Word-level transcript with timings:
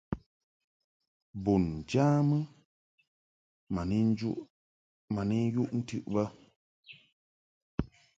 Bun 1.43 1.63
njamɨ 1.83 2.37
ma 5.13 5.21
ni 5.29 5.37
yuʼ 5.55 5.69
ntɨʼ 5.79 5.99
bə. 6.13 6.23